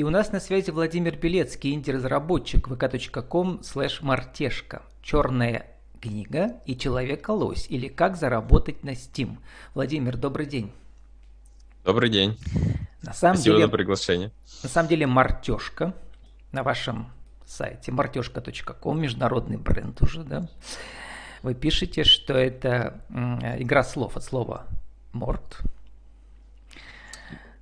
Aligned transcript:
И 0.00 0.02
у 0.02 0.08
нас 0.08 0.32
на 0.32 0.40
связи 0.40 0.70
Владимир 0.70 1.14
Белецкий, 1.18 1.74
инди-разработчик 1.74 2.68
vk.com 2.68 3.60
slash 3.60 3.98
мартешка. 4.00 4.80
Черная 5.02 5.66
книга 6.00 6.54
и 6.64 6.74
человека-лось 6.74 7.66
или 7.68 7.86
как 7.88 8.16
заработать 8.16 8.82
на 8.82 8.92
Steam. 8.92 9.36
Владимир, 9.74 10.16
добрый 10.16 10.46
день. 10.46 10.72
Добрый 11.84 12.08
день. 12.08 12.38
На 13.02 13.12
самом 13.12 13.34
Спасибо 13.36 13.56
деле, 13.56 13.66
за 13.66 13.72
приглашение. 13.72 14.32
На 14.62 14.70
самом 14.70 14.88
деле 14.88 15.06
мартешка 15.06 15.92
на 16.50 16.62
вашем 16.62 17.12
сайте 17.44 17.92
мартешка.ком, 17.92 18.98
международный 18.98 19.58
бренд 19.58 20.00
уже, 20.00 20.24
да. 20.24 20.48
Вы 21.42 21.52
пишете, 21.52 22.04
что 22.04 22.32
это 22.32 23.02
игра 23.58 23.84
слов 23.84 24.16
от 24.16 24.24
слова 24.24 24.66
морт, 25.12 25.60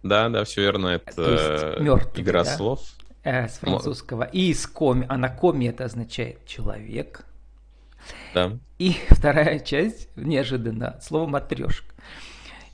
да, 0.02 0.28
да, 0.28 0.44
все 0.44 0.62
верно. 0.62 0.88
Это 0.88 1.76
мертвый, 1.80 2.22
игра 2.22 2.44
да? 2.44 2.56
слов. 2.56 2.80
Э, 3.24 3.48
с 3.48 3.58
французского. 3.58 4.22
И 4.22 4.50
из 4.50 4.66
коми, 4.66 5.04
а 5.08 5.16
на 5.16 5.28
коми 5.28 5.66
это 5.66 5.84
означает 5.84 6.46
человек. 6.46 7.24
Да. 8.34 8.58
И 8.78 8.96
вторая 9.10 9.58
часть, 9.58 10.08
неожиданно, 10.16 10.98
слово 11.02 11.26
матрешка. 11.26 11.94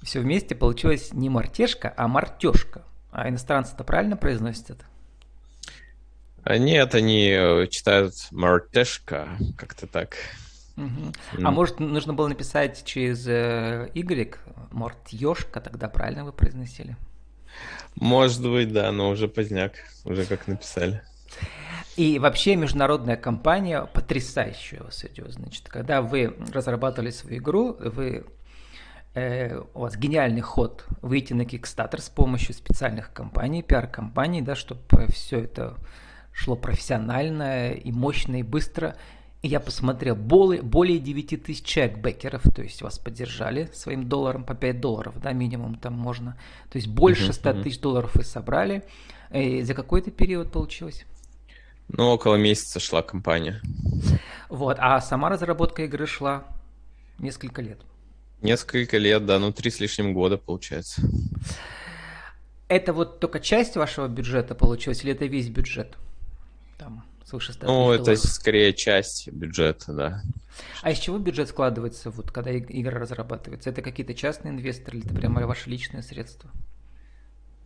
Все 0.03 0.21
вместе 0.21 0.55
получилось 0.55 1.13
не 1.13 1.31
мартешка, 1.31 1.93
а 1.97 2.09
мартешка. 2.09 2.83
А 3.11 3.29
иностранцы-то 3.29 3.85
правильно 3.85 4.17
произносят 4.17 4.71
это? 4.71 4.85
А 6.43 6.59
нет, 6.59 6.95
они 6.95 7.31
э, 7.31 7.67
читают 7.69 8.13
мартешка, 8.31 9.29
как-то 9.57 9.87
так. 9.87 10.17
Угу. 10.77 10.85
Mm. 10.87 11.43
А 11.43 11.51
может, 11.51 11.81
нужно 11.81 12.13
было 12.13 12.29
написать 12.29 12.85
через 12.85 13.27
э, 13.27 13.91
Y, 13.95 14.37
мортешка, 14.73 15.61
тогда 15.61 15.89
правильно 15.89 16.25
вы 16.25 16.33
произносили? 16.33 16.97
Может 17.97 18.43
быть, 18.43 18.73
да, 18.73 18.91
но 18.93 19.11
уже 19.11 19.29
поздняк, 19.29 19.73
уже 20.05 20.25
как 20.27 20.49
написали. 20.49 21.03
И 21.97 22.19
вообще 22.19 22.57
международная 22.57 23.17
компания 23.17 23.87
потрясающая 23.87 24.81
у 24.81 24.85
вас 24.85 25.05
идет. 25.05 25.33
Значит, 25.33 25.69
когда 25.69 26.03
вы 26.03 26.37
разрабатывали 26.53 27.11
свою 27.11 27.39
игру, 27.39 27.77
вы 27.79 28.25
э, 29.15 29.61
у 29.75 29.81
вас 29.81 29.97
гениальный 29.97 30.41
ход 30.41 30.87
выйти 31.03 31.35
на 31.35 31.43
Kickstarter 31.43 32.01
с 32.01 32.09
помощью 32.09 32.55
специальных 32.55 33.13
компаний, 33.13 33.63
пиар-компаний, 33.63 34.43
да, 34.43 34.57
чтобы 34.57 35.07
все 35.13 35.41
это 35.41 35.77
шло 36.33 36.57
профессионально 36.57 37.71
и 37.71 37.93
мощно 37.93 38.41
и 38.41 38.43
быстро. 38.43 38.97
Я 39.47 39.61
посмотрел, 39.61 40.17
более, 40.17 40.63
более 40.63 40.99
9 40.99 41.45
тысяч 41.45 41.65
человек 41.65 41.99
бэкеров, 41.99 42.45
то 42.45 42.63
есть 42.63 42.81
вас 42.81 42.99
поддержали 42.99 43.69
своим 43.75 44.09
долларом 44.09 44.43
по 44.43 44.55
5 44.55 44.81
долларов, 44.81 45.21
да, 45.21 45.35
минимум 45.35 45.75
там 45.75 45.93
можно. 45.93 46.39
То 46.71 46.79
есть 46.79 46.89
больше 46.89 47.35
100 47.35 47.63
тысяч 47.63 47.79
долларов 47.79 48.15
вы 48.15 48.25
собрали. 48.25 48.85
И 49.31 49.61
за 49.61 49.75
какой-то 49.75 50.11
период 50.11 50.51
получилось? 50.51 51.05
Ну, 51.89 52.07
около 52.07 52.37
месяца 52.37 52.81
шла 52.81 53.03
компания. 53.03 53.61
Вот, 54.49 54.79
а 54.81 54.99
сама 55.03 55.29
разработка 55.29 55.83
игры 55.83 56.07
шла 56.07 56.45
несколько 57.19 57.61
лет. 57.61 57.83
Несколько 58.41 58.97
лет, 58.97 59.27
да, 59.27 59.39
ну 59.39 59.53
три 59.53 59.71
с 59.71 59.79
лишним 59.79 60.15
года 60.15 60.39
получается. 60.39 61.03
Это 62.69 62.95
вот 62.95 63.21
только 63.21 63.41
часть 63.41 63.77
вашего 63.77 64.09
бюджета 64.09 64.55
получилась 64.55 65.05
или 65.05 65.13
это 65.13 65.27
весь 65.27 65.51
бюджет? 65.51 65.99
Там 66.79 67.05
свыше 67.25 67.53
100 67.53 67.67
Ну, 67.67 67.93
это 67.93 68.05
долларов. 68.05 68.25
скорее 68.25 68.73
часть 68.73 69.29
бюджета, 69.29 69.93
да. 69.93 70.23
А 70.83 70.91
из 70.91 70.99
чего 70.99 71.19
бюджет 71.19 71.49
складывается, 71.49 72.11
вот 72.11 72.31
когда 72.31 72.57
игра 72.57 72.99
разрабатывается? 72.99 73.71
Это 73.71 73.83
какие-то 73.83 74.15
частные 74.15 74.53
инвесторы 74.53 74.99
или 74.99 75.07
это 75.07 75.15
прямо 75.15 75.47
ваши 75.47 75.69
личные 75.71 76.03
средства? 76.03 76.51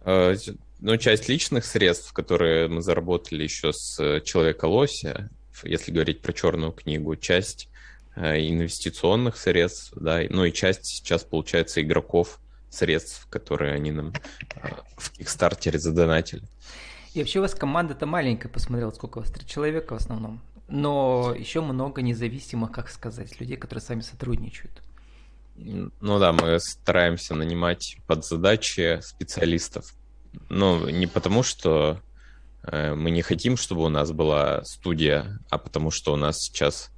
Ну, 0.04 0.96
часть 0.96 1.28
личных 1.28 1.64
средств, 1.64 2.12
которые 2.12 2.68
мы 2.68 2.80
заработали 2.82 3.42
еще 3.42 3.72
с 3.72 4.20
Человека-лося, 4.20 5.28
если 5.64 5.90
говорить 5.90 6.22
про 6.22 6.32
черную 6.32 6.72
книгу, 6.72 7.16
часть 7.16 7.68
инвестиционных 8.16 9.36
средств, 9.36 9.92
да, 9.96 10.20
ну 10.30 10.44
и 10.44 10.52
часть 10.52 10.86
сейчас, 10.86 11.24
получается, 11.24 11.82
игроков 11.82 12.40
средств, 12.70 13.26
которые 13.28 13.74
они 13.74 13.90
нам 13.90 14.12
в 14.96 15.10
Кикстартере 15.12 15.78
задонатили. 15.78 16.42
И 17.14 17.20
вообще 17.20 17.38
у 17.38 17.42
вас 17.42 17.54
команда-то 17.54 18.06
маленькая, 18.06 18.48
посмотрел, 18.48 18.92
сколько 18.92 19.18
у 19.18 19.20
вас, 19.22 19.30
три 19.30 19.46
человека 19.46 19.94
в 19.94 19.96
основном. 19.96 20.40
Но 20.68 21.34
еще 21.36 21.62
много 21.62 22.02
независимых, 22.02 22.72
как 22.72 22.90
сказать, 22.90 23.40
людей, 23.40 23.56
которые 23.56 23.82
с 23.82 23.88
вами 23.88 24.02
сотрудничают. 24.02 24.82
Ну 25.56 26.18
да, 26.18 26.32
мы 26.32 26.60
стараемся 26.60 27.34
нанимать 27.34 27.96
под 28.06 28.24
задачи 28.24 29.00
специалистов. 29.02 29.94
Ну, 30.48 30.88
не 30.88 31.06
потому, 31.06 31.42
что 31.42 32.00
э, 32.62 32.94
мы 32.94 33.10
не 33.10 33.22
хотим, 33.22 33.56
чтобы 33.56 33.84
у 33.84 33.88
нас 33.88 34.12
была 34.12 34.62
студия, 34.64 35.40
а 35.50 35.58
потому 35.58 35.90
что 35.90 36.12
у 36.12 36.16
нас 36.16 36.38
сейчас 36.38 36.90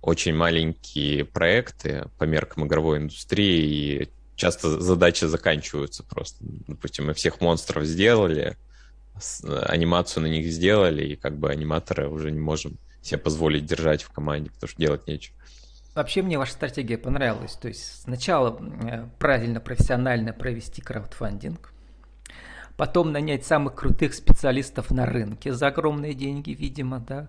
очень 0.00 0.34
маленькие 0.34 1.24
проекты 1.24 2.08
по 2.18 2.24
меркам 2.24 2.66
игровой 2.66 2.98
индустрии, 2.98 4.02
и 4.02 4.08
часто 4.36 4.80
задачи 4.80 5.24
заканчиваются 5.24 6.04
просто. 6.04 6.44
Допустим, 6.68 7.06
мы 7.06 7.14
всех 7.14 7.40
монстров 7.40 7.84
сделали, 7.84 8.56
анимацию 9.66 10.22
на 10.22 10.26
них 10.28 10.46
сделали, 10.46 11.04
и 11.04 11.16
как 11.16 11.38
бы 11.38 11.50
аниматоры 11.50 12.08
уже 12.08 12.30
не 12.30 12.40
можем 12.40 12.78
себе 13.02 13.18
позволить 13.18 13.66
держать 13.66 14.02
в 14.02 14.10
команде, 14.10 14.50
потому 14.50 14.68
что 14.68 14.78
делать 14.78 15.06
нечего. 15.06 15.36
Вообще 15.94 16.22
мне 16.22 16.38
ваша 16.38 16.52
стратегия 16.52 16.98
понравилась. 16.98 17.54
То 17.54 17.68
есть 17.68 18.02
сначала 18.02 18.50
правильно, 19.18 19.60
профессионально 19.60 20.32
провести 20.32 20.82
краудфандинг, 20.82 21.72
потом 22.76 23.12
нанять 23.12 23.44
самых 23.46 23.76
крутых 23.76 24.14
специалистов 24.14 24.90
на 24.90 25.06
рынке 25.06 25.52
за 25.52 25.68
огромные 25.68 26.14
деньги, 26.14 26.50
видимо, 26.50 26.98
да. 26.98 27.28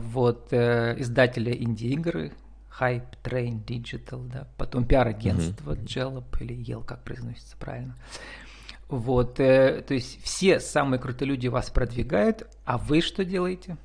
Вот 0.00 0.52
издателя 0.52 1.52
инди-игры, 1.52 2.32
Hype 2.80 3.04
Train 3.22 3.62
Digital, 3.64 4.26
да, 4.32 4.48
потом 4.56 4.86
пиар-агентство 4.86 5.74
mm-hmm. 5.74 5.84
Jellup 5.84 6.42
или 6.42 6.56
Yell, 6.56 6.82
как 6.84 7.04
произносится 7.04 7.56
правильно. 7.58 7.94
Вот, 8.88 9.40
э, 9.40 9.82
то 9.86 9.94
есть 9.94 10.22
все 10.22 10.60
самые 10.60 11.00
крутые 11.00 11.28
люди 11.28 11.48
вас 11.48 11.70
продвигают, 11.70 12.46
а 12.64 12.78
вы 12.78 13.00
что 13.00 13.24
делаете? 13.24 13.76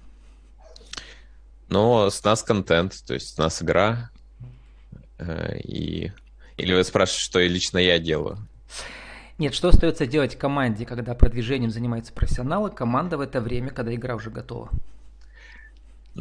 Ну, 1.70 2.10
с 2.10 2.24
нас 2.24 2.44
контент, 2.44 3.04
то 3.06 3.14
есть 3.14 3.36
с 3.36 3.38
нас 3.38 3.62
игра. 3.62 4.12
Э, 5.18 5.58
и... 5.60 6.12
Или 6.58 6.74
вы 6.74 6.84
спрашиваете, 6.84 7.24
что 7.24 7.40
лично 7.40 7.78
я 7.78 8.00
делаю? 8.00 8.38
Нет, 9.38 9.54
что 9.54 9.70
остается 9.70 10.06
делать 10.06 10.38
команде, 10.38 10.86
когда 10.86 11.16
продвижением 11.16 11.72
занимаются 11.72 12.12
профессионалы, 12.12 12.70
команда 12.70 13.18
в 13.18 13.22
это 13.22 13.40
время, 13.40 13.70
когда 13.70 13.96
игра 13.96 14.16
уже 14.16 14.30
готова? 14.30 14.70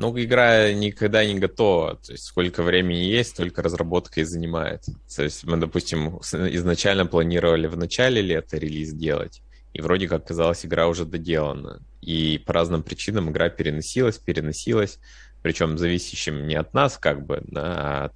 Ну, 0.01 0.17
игра 0.17 0.73
никогда 0.73 1.25
не 1.25 1.41
готова. 1.41 1.97
То 1.97 2.13
есть 2.13 2.23
сколько 2.23 2.63
времени 2.63 2.99
есть, 2.99 3.31
столько 3.31 3.63
разработка 3.63 4.21
и 4.21 4.25
занимает. 4.25 4.85
То 5.17 5.25
есть 5.25 5.43
мы, 5.43 5.57
допустим, 5.57 6.19
изначально 6.19 7.05
планировали 7.05 7.67
в 7.67 7.77
начале 7.77 8.23
лета 8.23 8.59
релиз 8.59 8.93
делать, 8.93 9.43
и 9.73 9.81
вроде 9.81 10.07
как 10.07 10.25
казалось, 10.25 10.65
игра 10.65 10.87
уже 10.87 11.05
доделана. 11.05 11.83
И 12.01 12.41
по 12.47 12.53
разным 12.53 12.85
причинам 12.85 13.31
игра 13.31 13.49
переносилась, 13.49 14.19
переносилась, 14.19 15.01
причем 15.43 15.77
зависящим 15.79 16.47
не 16.47 16.55
от 16.55 16.75
нас, 16.75 16.97
как 16.97 17.27
бы, 17.27 17.43
а 17.57 18.05
от 18.05 18.15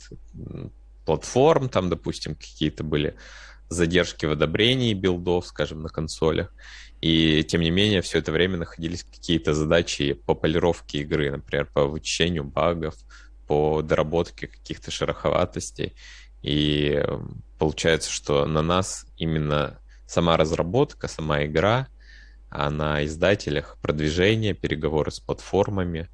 платформ, 1.05 1.69
там, 1.69 1.91
допустим, 1.91 2.37
какие-то 2.37 2.85
были 2.85 3.17
задержки 3.73 4.27
в 4.27 4.33
одобрении 4.33 4.95
билдов, 4.95 5.47
скажем, 5.47 5.83
на 5.83 5.89
консолях. 5.89 6.53
И 7.01 7.43
тем 7.45 7.63
не 7.63 7.71
менее, 7.71 8.01
все 8.01 8.19
это 8.19 8.31
время 8.31 8.59
находились 8.59 9.05
какие-то 9.05 9.55
задачи 9.55 10.13
по 10.13 10.35
полировке 10.35 11.01
игры, 11.01 11.31
например, 11.31 11.67
по 11.67 11.87
вычищению 11.87 12.45
багов, 12.45 12.95
по 13.47 13.83
доработке 13.83 14.47
каких-то 14.47 14.91
шероховатостей. 14.91 15.95
И 16.43 17.03
получается, 17.59 18.11
что 18.11 18.47
на 18.47 18.63
нас 18.63 19.07
именно 19.17 19.81
сама 20.07 20.37
разработка, 20.37 21.09
сама 21.09 21.45
игра, 21.45 21.89
а 22.51 22.71
на 22.71 23.05
издателях 23.05 23.79
продвижение, 23.81 24.55
переговоры 24.55 25.11
с 25.11 25.21
платформами 25.21 26.09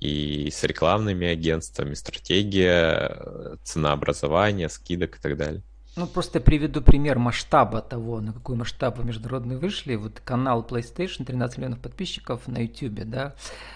и 0.00 0.50
с 0.50 0.64
рекламными 0.64 1.26
агентствами, 1.26 1.94
стратегия, 1.94 3.56
ценообразование, 3.62 4.68
скидок 4.68 5.18
и 5.18 5.20
так 5.20 5.36
далее. 5.36 5.62
Ну, 5.96 6.06
просто 6.08 6.40
приведу 6.40 6.82
пример 6.82 7.18
масштаба 7.20 7.80
того, 7.80 8.20
на 8.20 8.32
какой 8.32 8.56
масштаб 8.56 8.98
вы 8.98 9.04
международный 9.04 9.56
вышли. 9.56 9.94
Вот 9.94 10.20
канал 10.24 10.66
PlayStation, 10.68 11.24
13 11.24 11.58
миллионов 11.58 11.78
подписчиков 11.78 12.48
на 12.48 12.58
YouTube, 12.58 13.04
да. 13.04 13.34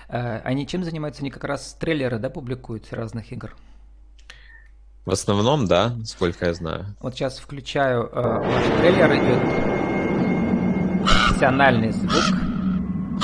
Они 0.09 0.67
чем 0.67 0.82
занимаются? 0.82 1.23
Они 1.23 1.31
как 1.31 1.44
раз 1.44 1.76
трейлеры, 1.79 2.19
да, 2.19 2.29
публикуют 2.29 2.93
разных 2.93 3.31
игр. 3.31 3.55
В 5.05 5.12
основном, 5.12 5.67
да, 5.67 5.94
сколько 6.05 6.47
я 6.47 6.55
знаю. 6.55 6.85
Вот 7.00 7.15
сейчас 7.15 7.38
включаю 7.38 8.11
э, 8.12 8.20
ваш 8.20 8.65
трейлер, 8.79 9.11
идет 9.15 9.43
профессиональный 11.03 11.93
звук, 11.93 12.37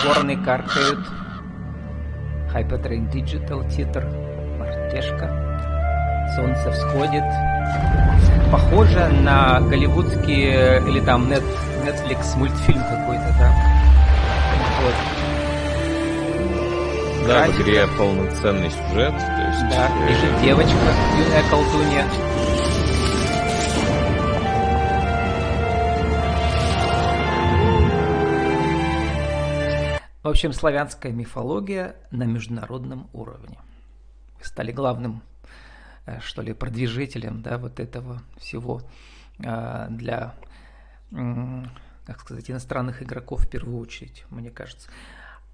горны 0.02 0.42
каркают, 0.42 1.00
Hypertrain 2.54 3.12
Digital 3.12 3.68
титр, 3.70 4.06
мартешка, 4.58 5.53
солнце 6.34 6.72
всходит, 6.72 7.24
похоже 8.50 9.08
на 9.08 9.60
голливудский 9.60 10.88
или 10.88 11.00
там 11.00 11.30
Netflix 11.30 12.36
мультфильм 12.36 12.80
какой-то, 12.80 13.34
да? 13.38 13.52
Вот. 14.82 15.24
Да, 17.26 17.46
Графика. 17.46 17.56
в 17.56 17.62
игре 17.62 17.86
полноценный 17.96 18.70
сюжет. 18.70 19.14
То 19.18 19.48
есть, 19.48 19.68
да, 19.70 19.88
э, 19.88 20.08
лежит 20.10 20.42
девочка, 20.42 20.76
юная 21.16 21.42
колдунья. 21.48 22.04
В 30.22 30.28
общем, 30.28 30.52
славянская 30.52 31.12
мифология 31.12 31.96
на 32.10 32.24
международном 32.24 33.08
уровне. 33.12 33.58
Стали 34.42 34.72
главным, 34.72 35.22
э, 35.22 35.33
что 36.20 36.42
ли, 36.42 36.52
продвижителем 36.52 37.42
да, 37.42 37.58
вот 37.58 37.80
этого 37.80 38.22
всего 38.38 38.82
э, 39.38 39.86
для, 39.90 40.34
как 41.10 42.20
сказать, 42.20 42.50
иностранных 42.50 43.02
игроков 43.02 43.44
в 43.44 43.48
первую 43.48 43.78
очередь, 43.78 44.24
мне 44.30 44.50
кажется. 44.50 44.88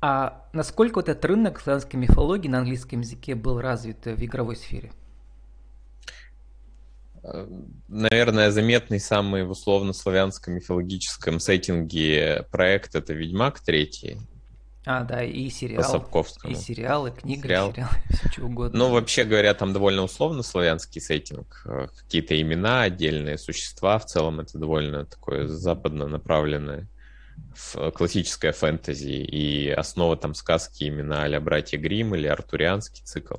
А 0.00 0.48
насколько 0.52 0.96
вот 0.96 1.08
этот 1.08 1.24
рынок 1.24 1.60
славянской 1.60 2.00
мифологии 2.00 2.48
на 2.48 2.58
английском 2.58 3.00
языке 3.00 3.34
был 3.34 3.60
развит 3.60 4.06
в 4.06 4.24
игровой 4.24 4.56
сфере? 4.56 4.92
Наверное, 7.88 8.50
заметный 8.50 8.98
самый 8.98 9.44
в 9.44 9.50
условно-славянском 9.50 10.54
мифологическом 10.54 11.38
сеттинге 11.38 12.46
проект 12.50 12.94
это 12.94 13.12
Ведьмак 13.12 13.60
третий. 13.60 14.18
А, 14.86 15.04
да, 15.04 15.22
и 15.22 15.50
сериал. 15.50 15.82
По 15.82 15.88
Сапковскому. 15.88 16.52
И 16.52 16.56
сериалы, 16.56 17.10
книга, 17.10 17.42
сериал. 17.42 17.72
сериалы, 17.72 17.90
все 18.10 18.28
что 18.30 18.44
угодно. 18.44 18.78
Ну, 18.78 18.90
вообще 18.90 19.24
говоря, 19.24 19.52
там 19.54 19.72
довольно 19.72 20.02
условно-славянский 20.02 21.00
сеттинг. 21.00 21.66
Какие-то 21.98 22.40
имена, 22.40 22.82
отдельные 22.82 23.36
существа. 23.36 23.98
В 23.98 24.06
целом 24.06 24.40
это 24.40 24.58
довольно 24.58 25.04
такое 25.04 25.46
западно 25.46 26.06
направленное 26.06 26.88
классическое 27.94 28.52
фэнтези, 28.52 29.10
и 29.10 29.70
основа 29.70 30.16
там 30.16 30.34
сказки 30.34 30.84
именно 30.84 31.24
а 31.24 31.40
«Братья 31.40 31.78
Грим 31.78 32.14
или 32.14 32.26
«Артурианский 32.26 33.02
цикл». 33.04 33.36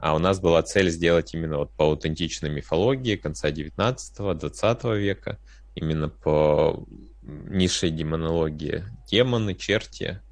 А 0.00 0.14
у 0.14 0.18
нас 0.18 0.40
была 0.40 0.62
цель 0.62 0.90
сделать 0.90 1.34
именно 1.34 1.58
вот 1.58 1.70
по 1.72 1.84
аутентичной 1.84 2.50
мифологии 2.50 3.16
конца 3.16 3.50
19-20 3.50 4.98
века, 4.98 5.38
именно 5.74 6.08
по 6.08 6.86
низшей 7.22 7.90
демонологии. 7.90 8.84
Демоны, 9.08 9.54
черти, 9.54 10.04
э, 10.04 10.31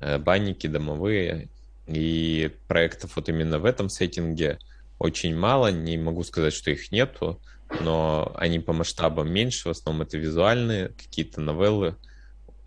банники 0.00 0.66
домовые. 0.66 1.48
И 1.86 2.50
проектов 2.66 3.16
вот 3.16 3.28
именно 3.28 3.58
в 3.58 3.64
этом 3.64 3.88
сеттинге 3.88 4.58
очень 4.98 5.36
мало. 5.36 5.70
Не 5.70 5.96
могу 5.98 6.24
сказать, 6.24 6.52
что 6.52 6.70
их 6.70 6.90
нету, 6.90 7.40
но 7.80 8.32
они 8.36 8.58
по 8.58 8.72
масштабам 8.72 9.30
меньше. 9.32 9.68
В 9.68 9.72
основном 9.72 10.06
это 10.06 10.18
визуальные 10.18 10.88
какие-то 10.88 11.40
новеллы, 11.40 11.96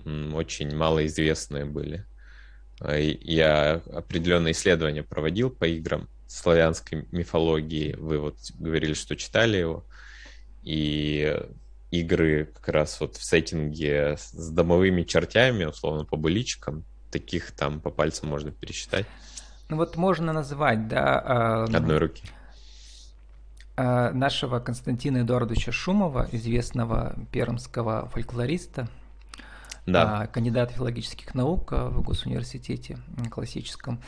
очень 0.05 0.75
малоизвестные 0.75 1.65
были. 1.65 2.05
А, 2.79 2.97
я 2.97 3.81
определенные 3.93 4.53
исследования 4.53 5.03
проводил 5.03 5.49
по 5.49 5.65
играм 5.65 6.07
славянской 6.27 7.07
мифологии. 7.11 7.93
Вы 7.93 8.19
вот 8.19 8.37
говорили, 8.57 8.93
что 8.93 9.15
читали 9.15 9.57
его. 9.57 9.85
И 10.63 11.37
игры 11.91 12.45
как 12.53 12.69
раз 12.69 12.99
вот 12.99 13.15
в 13.17 13.23
сеттинге 13.23 14.15
с 14.17 14.49
домовыми 14.49 15.03
чертями, 15.03 15.65
условно, 15.65 16.05
по 16.05 16.17
быличкам, 16.17 16.85
таких 17.11 17.51
там 17.51 17.79
по 17.79 17.89
пальцам 17.89 18.29
можно 18.29 18.51
пересчитать. 18.51 19.05
Ну 19.69 19.77
вот 19.77 19.97
можно 19.97 20.33
назвать, 20.33 20.87
да... 20.87 21.67
Э, 21.69 21.75
Одной 21.75 21.99
руки. 21.99 22.23
Э, 23.77 24.11
нашего 24.11 24.59
Константина 24.59 25.21
Эдуардовича 25.21 25.71
Шумова, 25.71 26.27
известного 26.31 27.15
пермского 27.31 28.09
фольклориста, 28.09 28.87
да. 29.85 30.27
кандидат 30.27 30.71
филологических 30.71 31.35
наук 31.35 31.71
в 31.71 32.01
Госуниверситете 32.01 32.97
классическом. 33.31 34.01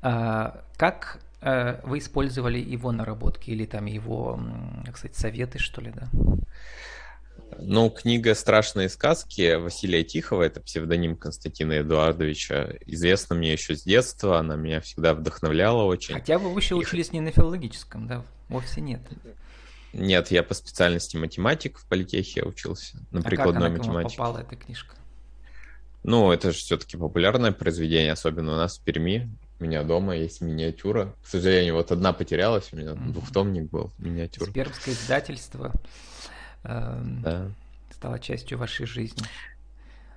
Как 0.00 1.20
э, 1.40 1.80
вы 1.84 1.98
использовали 1.98 2.58
его 2.58 2.92
наработки 2.92 3.50
или 3.50 3.66
там 3.66 3.86
его, 3.86 4.40
сказать, 4.94 5.16
советы, 5.16 5.58
что 5.58 5.80
ли, 5.80 5.92
да? 5.92 6.08
Ну, 7.58 7.88
книга 7.90 8.34
«Страшные 8.34 8.88
сказки» 8.88 9.54
Василия 9.54 10.02
Тихого, 10.02 10.42
это 10.42 10.60
псевдоним 10.60 11.16
Константина 11.16 11.80
Эдуардовича, 11.80 12.74
известна 12.86 13.36
мне 13.36 13.52
еще 13.52 13.76
с 13.76 13.84
детства, 13.84 14.38
она 14.38 14.56
меня 14.56 14.80
всегда 14.80 15.14
вдохновляла 15.14 15.84
очень. 15.84 16.14
Хотя 16.14 16.38
вы 16.38 16.58
еще 16.58 16.74
учились 16.74 17.12
не 17.12 17.20
на 17.20 17.30
филологическом, 17.30 18.06
да? 18.06 18.24
Вовсе 18.48 18.80
нет. 18.80 19.00
Нет, 19.92 20.30
я 20.30 20.42
по 20.42 20.54
специальности 20.54 21.16
математик 21.16 21.78
в 21.78 21.86
политехе 21.86 22.42
учился, 22.42 22.98
на 23.12 23.22
прикладной 23.22 23.68
а 23.68 23.70
как 23.70 23.80
она 23.80 23.92
математике. 23.92 24.18
попала 24.18 24.38
эта 24.40 24.56
книжка? 24.56 24.96
Ну, 26.02 26.32
это 26.32 26.52
же 26.52 26.58
все-таки 26.58 26.96
популярное 26.96 27.52
произведение, 27.52 28.12
особенно 28.12 28.52
у 28.52 28.56
нас 28.56 28.78
в 28.78 28.82
Перми. 28.82 29.30
У 29.60 29.64
меня 29.64 29.84
дома 29.84 30.16
есть 30.16 30.40
миниатюра. 30.40 31.14
К 31.22 31.28
сожалению, 31.28 31.76
вот 31.76 31.92
одна 31.92 32.12
потерялась, 32.12 32.70
у 32.72 32.76
меня 32.76 32.90
mm-hmm. 32.90 33.12
двухтомник 33.12 33.70
был, 33.70 33.92
миниатюра. 33.98 34.50
Пермское 34.50 34.92
издательство 34.92 35.72
э, 36.64 37.02
да. 37.22 37.50
стало 37.90 38.18
частью 38.18 38.58
вашей 38.58 38.86
жизни. 38.86 39.22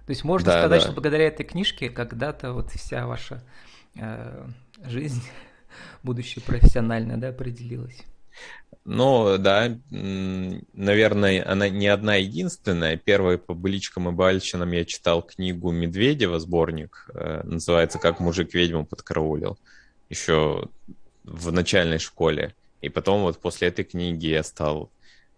То 0.05 0.11
есть 0.11 0.23
можно 0.23 0.51
да, 0.51 0.59
сказать, 0.59 0.79
да. 0.79 0.85
что 0.85 0.93
благодаря 0.93 1.27
этой 1.27 1.45
книжке 1.45 1.89
когда-то 1.89 2.53
вот 2.53 2.71
вся 2.71 3.05
ваша 3.05 3.43
э, 3.95 4.47
жизнь, 4.85 5.21
будущее 6.03 6.43
профессиональная, 6.43 7.17
да, 7.17 7.29
определилась. 7.29 8.03
Ну, 8.85 9.37
да, 9.37 9.77
наверное, 9.89 11.45
она 11.45 11.67
не 11.67 11.87
одна 11.87 12.15
единственная. 12.15 12.95
Первой 12.95 13.37
по 13.37 13.53
быличкам 13.53 14.07
и 14.07 14.13
бальчинам 14.13 14.71
я 14.71 14.85
читал 14.85 15.21
книгу 15.21 15.71
Медведева, 15.71 16.39
сборник, 16.39 17.09
э, 17.13 17.41
называется 17.43 17.99
«Как 17.99 18.21
мужик 18.21 18.53
ведьму 18.53 18.85
подкараулил», 18.85 19.57
еще 20.07 20.69
в 21.25 21.51
начальной 21.51 21.99
школе. 21.99 22.55
И 22.81 22.87
потом 22.87 23.23
вот 23.23 23.39
после 23.39 23.67
этой 23.67 23.83
книги 23.83 24.27
я 24.27 24.43
стал 24.43 24.89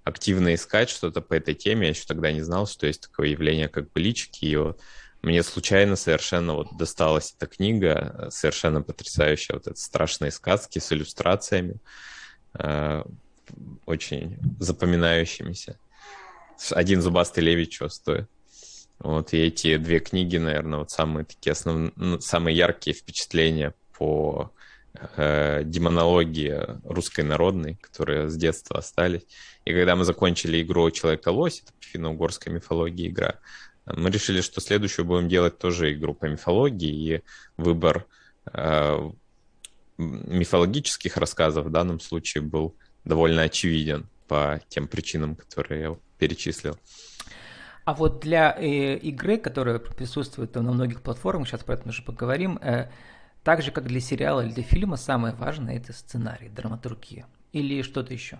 активно 0.09 0.53
искать 0.53 0.89
что-то 0.89 1.21
по 1.21 1.33
этой 1.33 1.53
теме. 1.53 1.87
Я 1.87 1.89
еще 1.89 2.05
тогда 2.07 2.31
не 2.31 2.41
знал, 2.41 2.67
что 2.67 2.87
есть 2.87 3.01
такое 3.01 3.29
явление, 3.29 3.69
как 3.69 3.91
былички. 3.91 4.45
И 4.45 4.55
вот 4.55 4.81
мне 5.21 5.43
случайно 5.43 5.95
совершенно 5.95 6.53
вот 6.53 6.75
досталась 6.77 7.33
эта 7.37 7.47
книга, 7.47 8.15
э, 8.17 8.29
совершенно 8.31 8.81
потрясающая, 8.81 9.55
вот 9.55 9.67
эти 9.67 9.79
страшные 9.79 10.31
сказки 10.31 10.79
с 10.79 10.91
иллюстрациями. 10.91 11.75
Э, 12.53 13.03
очень 13.85 14.37
запоминающимися. 14.59 15.79
Один 16.71 17.01
зубастый 17.01 17.43
левич 17.43 17.77
чего 17.77 17.89
стоит. 17.89 18.29
Вот, 18.99 19.33
и 19.33 19.37
эти 19.37 19.77
две 19.77 19.99
книги, 19.99 20.37
наверное, 20.37 20.79
вот 20.79 20.91
самые 20.91 21.25
такие 21.25 21.53
основные, 21.53 21.93
ну, 21.95 22.19
самые 22.19 22.55
яркие 22.57 22.93
впечатления 22.93 23.73
по 23.97 24.51
э, 24.93 25.63
демонологии 25.63 26.61
русской 26.83 27.21
народной, 27.21 27.75
которые 27.75 28.29
с 28.29 28.35
детства 28.35 28.79
остались. 28.79 29.25
И 29.65 29.73
когда 29.73 29.95
мы 29.95 30.05
закончили 30.05 30.61
игру 30.61 30.89
«Человека-лось», 30.91 31.61
это 31.63 31.73
финно-угорская 31.79 32.53
мифология 32.53 33.07
игра, 33.07 33.35
мы 33.85 34.09
решили, 34.09 34.41
что 34.41 34.61
следующую 34.61 35.05
будем 35.05 35.29
делать 35.29 35.57
тоже 35.57 35.93
игру 35.93 36.13
по 36.13 36.25
мифологии, 36.25 37.15
и 37.15 37.21
выбор 37.57 38.05
э, 38.53 39.11
мифологических 39.97 41.17
рассказов 41.17 41.65
в 41.65 41.71
данном 41.71 41.99
случае 41.99 42.43
был 42.43 42.75
довольно 43.03 43.43
очевиден 43.43 44.07
по 44.27 44.61
тем 44.69 44.87
причинам, 44.87 45.35
которые 45.35 45.81
я 45.81 45.97
перечислил. 46.17 46.77
А 47.85 47.93
вот 47.93 48.19
для 48.19 48.55
э, 48.55 48.97
игры, 48.97 49.37
которая 49.37 49.79
присутствует 49.79 50.53
на 50.53 50.71
многих 50.71 51.01
платформах, 51.01 51.47
сейчас 51.47 51.63
про 51.63 51.73
это 51.73 51.89
уже 51.89 52.03
поговорим, 52.03 52.59
э, 52.61 52.89
так 53.43 53.61
же, 53.61 53.71
как 53.71 53.87
для 53.87 53.99
сериала 53.99 54.41
или 54.41 54.51
для 54.51 54.63
фильма, 54.63 54.97
самое 54.97 55.33
важное– 55.33 55.77
это 55.77 55.93
сценарий, 55.93 56.49
драматургия. 56.49 57.25
Или 57.51 57.81
что-то 57.81 58.13
еще? 58.13 58.39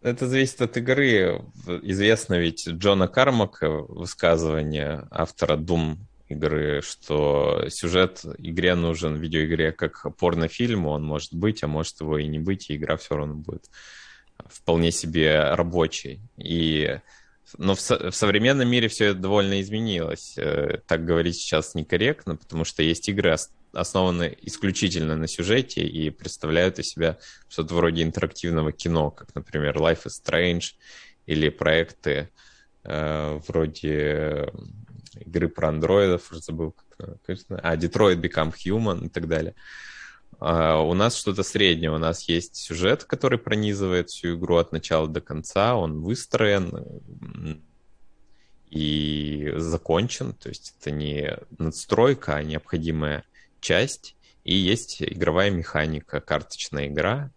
Это 0.00 0.28
зависит 0.28 0.60
от 0.60 0.76
игры. 0.76 1.42
Известно 1.82 2.38
ведь 2.38 2.68
Джона 2.68 3.08
Кармака 3.08 3.68
высказывание 3.68 5.08
автора 5.10 5.56
Doom 5.56 5.96
игры, 6.28 6.82
что 6.82 7.64
сюжет 7.68 8.24
игре 8.38 8.74
нужен 8.74 9.14
в 9.14 9.18
видеоигре 9.18 9.72
как 9.72 10.06
порнофильму, 10.16 10.90
он 10.90 11.04
может 11.04 11.34
быть, 11.34 11.62
а 11.62 11.66
может 11.66 12.00
его 12.00 12.18
и 12.18 12.26
не 12.26 12.38
быть, 12.38 12.70
и 12.70 12.76
игра 12.76 12.96
все 12.96 13.16
равно 13.16 13.34
будет 13.34 13.70
вполне 14.46 14.92
себе 14.92 15.54
рабочей. 15.54 16.20
И 16.36 17.00
но 17.56 17.74
в, 17.74 17.80
в 17.80 18.12
современном 18.12 18.68
мире 18.68 18.88
все 18.88 19.06
это 19.06 19.20
довольно 19.20 19.60
изменилось. 19.60 20.34
Э, 20.36 20.78
так 20.86 21.04
говорить 21.04 21.36
сейчас 21.36 21.74
некорректно, 21.74 22.36
потому 22.36 22.64
что 22.64 22.82
есть 22.82 23.08
игры, 23.08 23.36
основаны 23.72 24.36
исключительно 24.42 25.16
на 25.16 25.26
сюжете 25.26 25.82
и 25.82 26.10
представляют 26.10 26.78
из 26.78 26.88
себя 26.88 27.18
что-то 27.48 27.74
вроде 27.74 28.02
интерактивного 28.02 28.72
кино, 28.72 29.10
как, 29.10 29.34
например, 29.34 29.76
Life 29.76 30.04
is 30.06 30.22
Strange 30.24 30.74
или 31.26 31.48
проекты 31.48 32.30
э, 32.84 33.40
вроде 33.46 34.50
игры 35.20 35.48
про 35.48 35.68
андроидов, 35.68 36.30
уже 36.30 36.40
забыл, 36.40 36.74
как, 36.96 37.18
а, 37.50 37.76
Detroit 37.76 38.16
Become 38.16 38.54
Human 38.64 39.06
и 39.06 39.08
так 39.08 39.28
далее. 39.28 39.54
А 40.40 40.80
у 40.80 40.94
нас 40.94 41.16
что-то 41.16 41.42
среднее. 41.42 41.90
У 41.90 41.98
нас 41.98 42.28
есть 42.28 42.56
сюжет, 42.56 43.04
который 43.04 43.38
пронизывает 43.38 44.10
всю 44.10 44.36
игру 44.36 44.56
от 44.56 44.72
начала 44.72 45.08
до 45.08 45.20
конца. 45.20 45.74
Он 45.74 46.00
выстроен. 46.00 47.62
И 48.70 49.50
закончен, 49.56 50.34
то 50.34 50.50
есть 50.50 50.74
это 50.78 50.90
не 50.90 51.38
надстройка, 51.56 52.36
а 52.36 52.42
необходимая 52.42 53.24
часть. 53.60 54.14
И 54.44 54.54
есть 54.54 55.02
игровая 55.02 55.50
механика, 55.50 56.20
карточная 56.20 56.88
игра, 56.88 57.30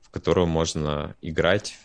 в 0.00 0.10
которую 0.10 0.46
можно 0.46 1.16
играть, 1.20 1.78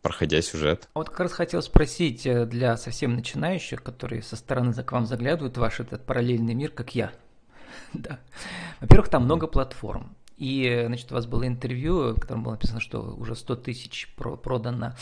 проходя 0.00 0.40
сюжет. 0.40 0.88
Вот 0.94 1.10
как 1.10 1.20
раз 1.20 1.32
хотел 1.32 1.60
спросить 1.60 2.26
э, 2.26 2.46
для 2.46 2.78
совсем 2.78 3.14
начинающих, 3.14 3.82
которые 3.82 4.22
со 4.22 4.36
стороны 4.36 4.72
к 4.72 4.90
вам 4.90 5.06
заглядывают, 5.06 5.58
ваш 5.58 5.80
этот 5.80 6.06
параллельный 6.06 6.54
мир, 6.54 6.70
как 6.70 6.94
я. 6.94 7.12
да. 7.92 8.18
Во-первых, 8.80 9.08
там 9.08 9.24
много 9.24 9.46
платформ. 9.46 10.16
И, 10.36 10.84
значит, 10.86 11.10
у 11.12 11.14
вас 11.14 11.26
было 11.26 11.46
интервью, 11.46 12.14
в 12.14 12.20
котором 12.20 12.42
было 12.42 12.52
написано, 12.52 12.80
что 12.80 13.00
уже 13.00 13.34
100 13.34 13.56
тысяч 13.56 14.12
продано 14.14 14.94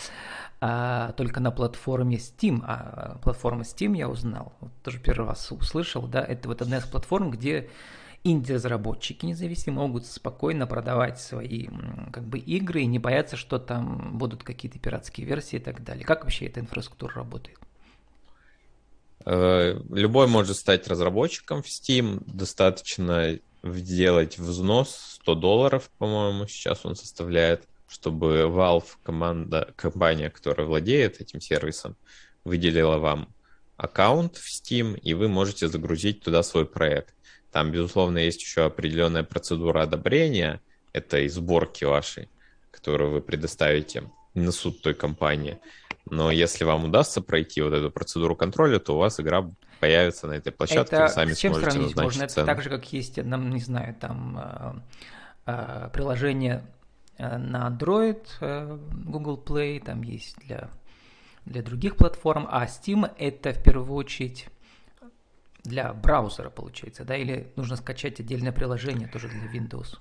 а, 0.61 1.13
только 1.13 1.41
на 1.41 1.51
платформе 1.51 2.19
Steam. 2.19 2.63
А 2.65 3.19
платформа 3.23 3.63
Steam 3.63 3.97
я 3.97 4.09
узнал, 4.09 4.53
вот 4.61 4.71
тоже 4.85 5.01
первый 5.01 5.27
раз 5.27 5.51
услышал, 5.51 6.07
да, 6.07 6.23
это 6.23 6.49
вот 6.49 6.63
одна 6.63 6.79
из 6.79 6.85
платформ, 6.85 7.31
где 7.31 7.69
инди-разработчики 8.23 9.27
независимые 9.27 9.87
могут 9.87 10.07
спокойно 10.07 10.67
продавать 10.67 11.21
свои 11.21 11.69
как 12.13 12.25
бы 12.25 12.39
игры 12.39 12.83
и 12.83 12.87
не 12.87 12.99
бояться, 12.99 13.37
что 13.37 13.59
там 13.59 14.17
будут 14.17 14.45
какие-то 14.45 14.79
пиратские 14.79 15.27
версии 15.27 15.57
и 15.57 15.61
так 15.61 15.83
далее. 15.85 16.05
Как 16.05 16.23
вообще 16.23 16.47
эта 16.47 16.61
инфраструктура 16.61 17.15
работает? 17.17 17.59
Э, 19.27 19.79
любой 19.91 20.27
может 20.27 20.57
стать 20.57 20.89
разработчиком 20.89 21.63
в 21.63 21.67
Steam. 21.67 22.23
Достаточно 22.27 23.39
сделать 23.63 24.39
взнос 24.39 25.19
100 25.23 25.35
долларов, 25.37 25.91
по-моему, 25.99 26.47
сейчас 26.47 26.85
он 26.85 26.97
составляет, 26.97 27.67
чтобы 27.89 28.43
Valve, 28.43 28.97
команда, 29.03 29.73
компания, 29.77 30.29
которая 30.29 30.67
владеет 30.67 31.21
этим 31.21 31.41
сервисом, 31.41 31.97
выделила 32.45 32.99
вам 32.99 33.29
аккаунт 33.77 34.37
в 34.37 34.51
Steam, 34.51 34.99
и 34.99 35.15
вы 35.15 35.29
можете 35.29 35.69
загрузить 35.69 36.21
туда 36.21 36.43
свой 36.43 36.67
проект. 36.67 37.15
Там, 37.53 37.71
безусловно, 37.71 38.19
есть 38.19 38.43
еще 38.43 38.65
определенная 38.65 39.23
процедура 39.23 39.83
одобрения 39.83 40.61
этой 40.93 41.29
сборки 41.29 41.85
вашей, 41.85 42.29
которую 42.71 43.13
вы 43.13 43.21
предоставите 43.23 44.11
на 44.35 44.53
суд 44.53 44.83
той 44.83 44.95
компании. 44.95 45.59
Но 46.11 46.31
если 46.31 46.65
вам 46.65 46.85
удастся 46.85 47.23
пройти 47.23 47.63
вот 47.63 47.73
эту 47.73 47.91
процедуру 47.91 48.37
контроля, 48.37 48.79
то 48.79 48.95
у 48.95 48.99
вас 48.99 49.19
игра 49.21 49.51
появится 49.81 50.27
на 50.27 50.33
этой 50.33 50.53
площадке, 50.53 50.97
это 50.97 51.05
вы 51.05 51.09
сами 51.09 51.33
с 51.33 51.39
чем 51.39 51.53
сможете 51.53 51.73
сравнить 51.73 51.97
можно? 51.97 52.29
Цену. 52.29 52.47
Это 52.47 52.55
так 52.55 52.63
же, 52.63 52.71
как 52.71 52.93
есть, 52.93 53.17
нам, 53.23 53.51
не 53.51 53.61
знаю, 53.61 53.95
там 53.95 54.39
э, 54.39 54.73
э, 55.47 55.91
приложение 55.93 56.65
э, 57.17 57.39
на 57.39 57.69
Android, 57.69 58.23
Google 59.05 59.43
Play, 59.45 59.83
там 59.83 60.03
есть 60.03 60.37
для, 60.47 60.69
для 61.47 61.63
других 61.63 61.97
платформ, 61.97 62.47
а 62.51 62.67
Steam 62.67 63.11
это 63.19 63.53
в 63.53 63.63
первую 63.63 63.95
очередь 63.95 64.47
для 65.63 65.95
браузера, 65.95 66.51
получается, 66.51 67.05
да, 67.05 67.17
или 67.17 67.51
нужно 67.57 67.77
скачать 67.77 68.21
отдельное 68.21 68.53
приложение 68.53 69.09
тоже 69.09 69.29
для 69.29 69.51
Windows? 69.51 69.99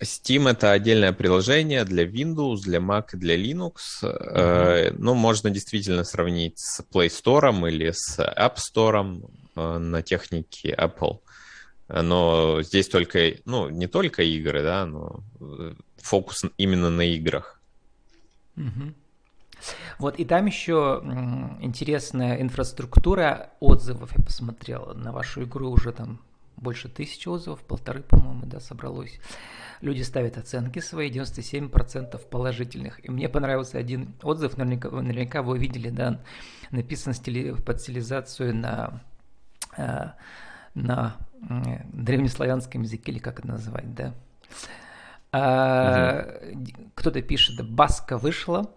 Steam 0.00 0.48
это 0.48 0.72
отдельное 0.72 1.12
приложение 1.12 1.84
для 1.84 2.04
Windows, 2.04 2.60
для 2.62 2.78
Mac 2.78 3.10
и 3.14 3.16
для 3.16 3.36
Linux. 3.36 3.74
Mm-hmm. 4.02 4.96
Ну, 4.98 5.14
можно 5.14 5.50
действительно 5.50 6.04
сравнить 6.04 6.58
с 6.58 6.80
Play 6.80 7.08
Store 7.08 7.68
или 7.68 7.90
с 7.90 8.18
App 8.18 8.56
Store 8.56 9.28
э, 9.56 9.78
на 9.78 10.02
технике 10.02 10.74
Apple. 10.74 11.18
Но 11.88 12.62
здесь 12.62 12.88
только, 12.88 13.34
ну, 13.44 13.70
не 13.70 13.86
только 13.86 14.22
игры, 14.22 14.62
да, 14.62 14.86
но 14.86 15.20
э, 15.40 15.74
фокус 15.96 16.44
именно 16.58 16.90
на 16.90 17.02
играх. 17.02 17.60
Mm-hmm. 18.56 18.94
Вот, 19.98 20.20
и 20.20 20.24
там 20.24 20.46
еще 20.46 21.02
интересная 21.60 22.40
инфраструктура 22.40 23.50
отзывов. 23.58 24.16
Я 24.16 24.22
посмотрел 24.22 24.94
на 24.94 25.10
вашу 25.10 25.42
игру 25.42 25.70
уже 25.70 25.92
там 25.92 26.20
больше 26.60 26.88
тысячи 26.88 27.28
отзывов, 27.28 27.60
полторы, 27.60 28.02
по-моему, 28.02 28.46
да, 28.46 28.60
собралось. 28.60 29.18
Люди 29.80 30.02
ставят 30.02 30.36
оценки 30.36 30.80
свои, 30.80 31.10
97% 31.10 32.18
положительных. 32.28 33.04
И 33.04 33.10
мне 33.10 33.28
понравился 33.28 33.78
один 33.78 34.14
отзыв, 34.22 34.56
наверняка, 34.56 34.90
наверняка 34.90 35.42
вы 35.42 35.54
увидели, 35.54 35.90
да, 35.90 36.20
написан 36.70 37.14
стили, 37.14 37.52
под 37.52 37.80
стилизацию 37.80 38.54
на, 38.54 39.02
э, 39.76 40.08
на 40.74 41.16
древнеславянском 41.92 42.82
языке, 42.82 43.12
или 43.12 43.18
как 43.18 43.38
это 43.38 43.48
называть, 43.48 43.94
да. 43.94 44.14
А, 45.30 46.24
угу. 46.52 46.64
Кто-то 46.94 47.22
пишет, 47.22 47.68
Баска 47.68 48.16
вышла, 48.18 48.70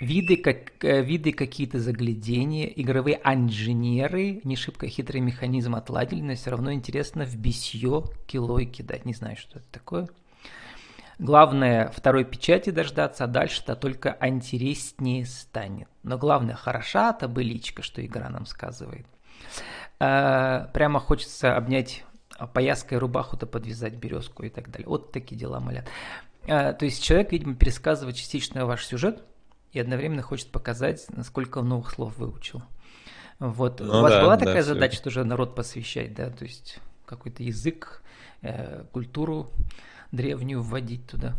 Виды, 0.00 0.38
как, 0.38 0.82
э, 0.82 1.02
виды 1.02 1.32
какие-то 1.32 1.78
заглядения, 1.78 2.72
игровые 2.74 3.20
инженеры, 3.22 4.40
не 4.44 4.56
шибко 4.56 4.88
хитрый 4.88 5.20
механизм 5.20 5.74
отладили, 5.74 6.22
но 6.22 6.34
все 6.34 6.50
равно 6.50 6.72
интересно 6.72 7.26
в 7.26 7.36
бисье 7.36 8.04
килой 8.26 8.64
кидать. 8.64 9.04
Не 9.04 9.12
знаю, 9.12 9.36
что 9.36 9.58
это 9.58 9.66
такое. 9.70 10.08
Главное 11.18 11.88
второй 11.94 12.24
печати 12.24 12.70
дождаться, 12.70 13.24
а 13.24 13.26
дальше-то 13.26 13.76
только 13.76 14.16
интереснее 14.22 15.26
станет. 15.26 15.88
Но 16.02 16.16
главное, 16.16 16.54
хороша 16.54 17.12
та 17.12 17.28
быличка, 17.28 17.82
что 17.82 18.04
игра 18.04 18.30
нам 18.30 18.46
сказывает. 18.46 19.04
А, 19.98 20.70
прямо 20.72 20.98
хочется 20.98 21.54
обнять 21.54 22.06
пояской 22.54 22.96
рубаху-то 22.96 23.46
подвязать 23.46 23.96
березку 23.96 24.44
и 24.44 24.48
так 24.48 24.70
далее. 24.70 24.88
Вот 24.88 25.12
такие 25.12 25.36
дела 25.36 25.60
молят. 25.60 25.86
А, 26.48 26.72
то 26.72 26.86
есть 26.86 27.04
человек, 27.04 27.32
видимо, 27.32 27.54
пересказывает 27.54 28.16
частично 28.16 28.64
ваш 28.64 28.86
сюжет, 28.86 29.22
и 29.72 29.78
одновременно 29.78 30.22
хочет 30.22 30.50
показать, 30.50 31.06
насколько 31.10 31.58
он 31.58 31.68
новых 31.68 31.90
слов 31.90 32.16
выучил. 32.18 32.62
Вот. 33.38 33.80
Ну, 33.80 33.98
У 33.98 34.02
вас 34.02 34.12
да, 34.12 34.22
была 34.22 34.36
такая 34.36 34.56
да, 34.56 34.62
задача 34.62 34.94
все. 34.94 35.04
тоже 35.04 35.24
народ 35.24 35.54
посвящать, 35.54 36.14
да, 36.14 36.30
то 36.30 36.44
есть 36.44 36.78
какой-то 37.06 37.42
язык, 37.42 38.02
э, 38.42 38.84
культуру 38.92 39.50
древнюю 40.12 40.62
вводить 40.62 41.06
туда? 41.06 41.34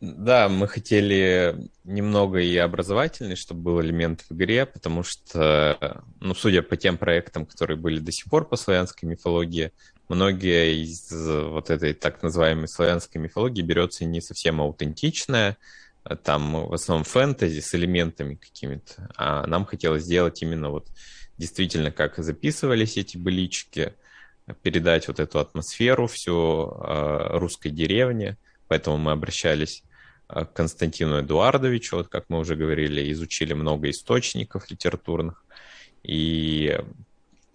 Да, 0.00 0.48
мы 0.50 0.68
хотели 0.68 1.70
немного 1.84 2.38
и 2.38 2.54
образовательный, 2.56 3.34
чтобы 3.34 3.62
был 3.62 3.80
элемент 3.80 4.24
в 4.28 4.34
игре, 4.34 4.66
потому 4.66 5.02
что, 5.02 6.02
ну, 6.20 6.34
судя 6.34 6.60
по 6.62 6.76
тем 6.76 6.98
проектам, 6.98 7.46
которые 7.46 7.78
были 7.78 7.98
до 7.98 8.12
сих 8.12 8.26
пор 8.26 8.46
по 8.46 8.56
славянской 8.56 9.08
мифологии, 9.08 9.72
многие 10.08 10.82
из 10.82 11.10
вот 11.10 11.70
этой 11.70 11.94
так 11.94 12.22
называемой 12.22 12.68
славянской 12.68 13.20
мифологии 13.20 13.62
берется 13.62 14.04
не 14.04 14.20
совсем 14.20 14.60
аутентичная, 14.60 15.56
там 16.22 16.66
в 16.68 16.74
основном 16.74 17.04
фэнтези 17.04 17.60
с 17.60 17.74
элементами 17.74 18.34
какими-то, 18.34 19.10
а 19.16 19.46
нам 19.46 19.64
хотелось 19.64 20.04
сделать 20.04 20.42
именно 20.42 20.70
вот 20.70 20.88
действительно, 21.38 21.90
как 21.90 22.16
записывались 22.18 22.96
эти 22.96 23.16
былички, 23.16 23.94
передать 24.62 25.08
вот 25.08 25.18
эту 25.18 25.40
атмосферу 25.40 26.06
всю 26.06 26.70
э, 26.70 27.38
русской 27.38 27.70
деревни, 27.70 28.36
поэтому 28.68 28.96
мы 28.96 29.12
обращались 29.12 29.82
э, 30.28 30.44
к 30.44 30.52
Константину 30.52 31.20
Эдуардовичу, 31.20 31.96
вот 31.96 32.08
как 32.08 32.26
мы 32.28 32.38
уже 32.38 32.54
говорили, 32.54 33.10
изучили 33.12 33.54
много 33.54 33.90
источников 33.90 34.70
литературных 34.70 35.44
и 36.04 36.78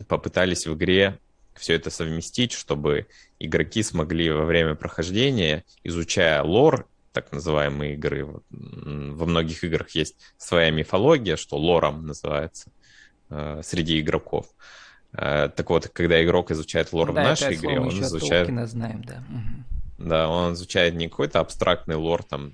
попытались 0.08 0.68
в 0.68 0.74
игре 0.76 1.18
все 1.56 1.76
это 1.76 1.90
совместить, 1.90 2.52
чтобы 2.52 3.08
игроки 3.40 3.84
смогли 3.84 4.30
во 4.30 4.46
время 4.46 4.76
прохождения, 4.76 5.64
изучая 5.84 6.44
лор 6.44 6.88
так 7.12 7.32
называемые 7.32 7.94
игры. 7.94 8.28
Во 8.50 9.26
многих 9.26 9.64
играх 9.64 9.90
есть 9.92 10.16
своя 10.38 10.72
мифология, 10.72 11.36
что 11.36 11.58
лором 11.58 12.06
называется 12.06 12.72
э, 13.30 13.62
среди 13.64 14.00
игроков. 14.00 14.48
Э, 15.14 15.50
так 15.56 15.70
вот, 15.70 15.88
когда 15.90 16.24
игрок 16.24 16.52
изучает 16.52 16.94
лор 16.94 17.14
да, 17.14 17.22
в 17.22 17.24
нашей 17.24 17.56
игре, 17.56 17.80
он 17.80 17.90
изучает... 17.90 18.48
знаем, 18.70 19.04
да. 19.04 19.24
Да, 19.98 20.30
он 20.30 20.54
изучает 20.54 20.96
не 20.96 21.10
какой-то 21.10 21.40
абстрактный 21.40 21.96
лор 21.96 22.24
там 22.24 22.54